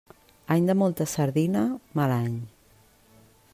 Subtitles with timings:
[0.55, 1.63] Any de molta sardina,
[2.01, 2.35] mal any.